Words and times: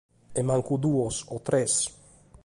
E 0.39 0.41
mancu 0.47 0.75
duos, 0.85 1.15
o 1.35 1.37
tres. 1.47 1.73